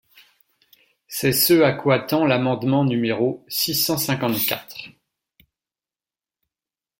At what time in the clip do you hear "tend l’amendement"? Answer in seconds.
1.99-2.83